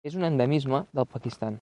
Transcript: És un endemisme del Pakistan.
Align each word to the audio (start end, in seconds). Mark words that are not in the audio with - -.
És 0.09 0.15
un 0.19 0.23
endemisme 0.29 0.81
del 0.99 1.09
Pakistan. 1.15 1.49